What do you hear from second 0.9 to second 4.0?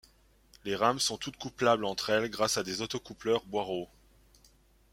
sont toutes couplables entre elles grâce à des autocoupleurs Boirault.